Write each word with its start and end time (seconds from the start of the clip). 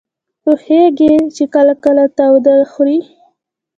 پوهېږي 0.41 1.13
چې 1.35 1.43
کله 1.53 1.73
کله 1.83 2.03
تاوده 2.17 2.55
خوري. 2.71 2.99